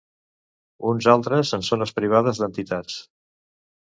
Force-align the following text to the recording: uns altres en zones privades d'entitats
uns 0.91 1.09
altres 1.13 1.53
en 1.59 1.65
zones 1.69 1.93
privades 1.99 2.41
d'entitats 2.45 2.97